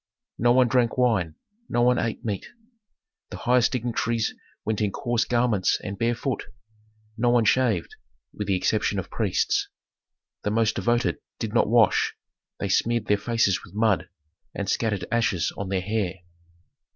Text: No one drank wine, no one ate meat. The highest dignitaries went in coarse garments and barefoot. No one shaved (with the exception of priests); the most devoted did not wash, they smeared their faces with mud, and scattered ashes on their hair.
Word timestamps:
No 0.39 0.51
one 0.51 0.67
drank 0.67 0.97
wine, 0.97 1.35
no 1.69 1.83
one 1.83 1.99
ate 1.99 2.25
meat. 2.25 2.47
The 3.29 3.37
highest 3.37 3.71
dignitaries 3.73 4.33
went 4.65 4.81
in 4.81 4.91
coarse 4.91 5.25
garments 5.25 5.79
and 5.83 5.95
barefoot. 5.95 6.45
No 7.19 7.29
one 7.29 7.45
shaved 7.45 7.93
(with 8.33 8.47
the 8.47 8.55
exception 8.55 8.97
of 8.97 9.11
priests); 9.11 9.69
the 10.41 10.49
most 10.49 10.73
devoted 10.75 11.19
did 11.37 11.53
not 11.53 11.69
wash, 11.69 12.15
they 12.59 12.67
smeared 12.67 13.05
their 13.05 13.17
faces 13.19 13.63
with 13.63 13.75
mud, 13.75 14.09
and 14.55 14.67
scattered 14.67 15.05
ashes 15.11 15.53
on 15.55 15.69
their 15.69 15.81
hair. 15.81 16.15